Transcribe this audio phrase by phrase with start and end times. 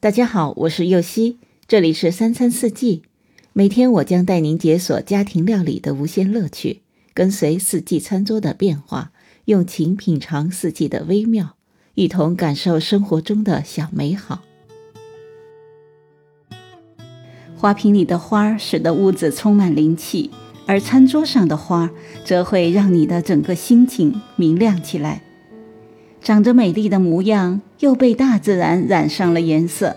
[0.00, 3.02] 大家好，我是右希，这里是三餐四季。
[3.52, 6.82] 每天我将带您解锁家庭料理的无限乐趣，
[7.12, 9.10] 跟随四季餐桌的变化，
[9.46, 11.56] 用情品尝四季的微妙，
[11.96, 14.44] 一同感受生活中的小美好。
[17.56, 20.30] 花瓶里的花使得屋子充满灵气，
[20.66, 21.90] 而餐桌上的花
[22.24, 25.24] 则会让你的整个心情明亮起来。
[26.28, 29.96] 长着美丽的模样，又被大自然染上了颜色。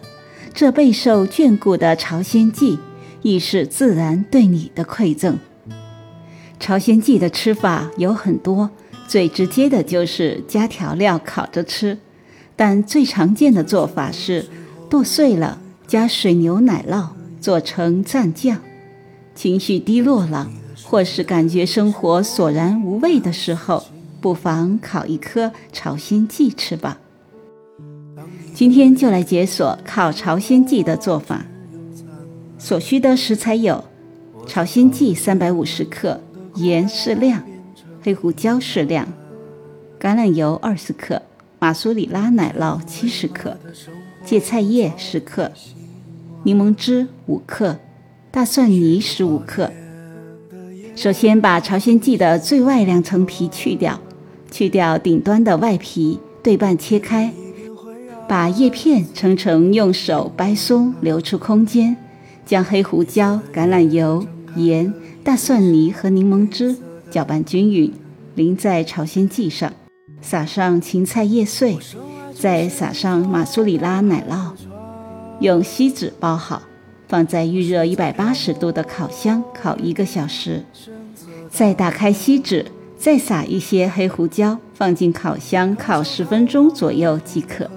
[0.53, 2.79] 这备受眷顾的朝鲜蓟，
[3.21, 5.37] 亦是自然对你的馈赠。
[6.57, 8.69] 朝鲜蓟的吃法有很多，
[9.09, 11.97] 最直接的就是加调料烤着吃，
[12.55, 14.45] 但最常见的做法是
[14.89, 17.07] 剁碎了加水牛奶酪
[17.41, 18.59] 做成蘸酱。
[19.35, 20.49] 情绪低落了，
[20.81, 23.83] 或是感觉生活索然无味的时候。
[24.21, 26.99] 不妨烤一颗朝鲜蓟吃吧。
[28.53, 31.45] 今天就来解锁烤朝鲜蓟的做法。
[32.59, 33.83] 所需的食材有：
[34.45, 36.21] 朝鲜蓟三百五十克，
[36.55, 37.41] 盐适量，
[38.03, 39.07] 黑胡椒适量，
[39.99, 41.23] 橄榄油二十克，
[41.57, 43.57] 马苏里拉奶酪七十克，
[44.23, 45.51] 芥菜叶十克，
[46.43, 47.79] 柠檬汁五克，
[48.29, 49.71] 大蒜泥十五克。
[50.95, 53.99] 首先把朝鲜蓟的最外两层皮去掉。
[54.51, 57.33] 去掉顶端的外皮，对半切开，
[58.27, 61.97] 把叶片层层用手掰松，留出空间。
[62.43, 64.25] 将黑胡椒、橄榄油、
[64.57, 64.93] 盐、
[65.23, 66.75] 大蒜泥和柠檬汁
[67.09, 67.93] 搅拌均匀，
[68.35, 69.71] 淋在朝鲜蓟上，
[70.21, 71.77] 撒上芹菜叶碎，
[72.37, 74.51] 再撒上马苏里拉奶酪，
[75.39, 76.63] 用锡纸包好，
[77.07, 80.65] 放在预热一百八十度的烤箱烤一个小时，
[81.49, 82.65] 再打开锡纸。
[83.01, 87.67] 再撒一些黑胡椒，放进烤箱烤十分钟左右即可。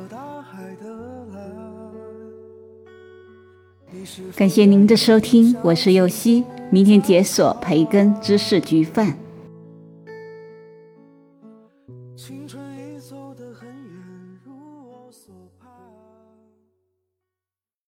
[4.37, 9.17] 感谢您的收听，我是右希，明天解锁培根芝士焗饭。
[12.15, 15.71] 青春已走得很远，如我所盼。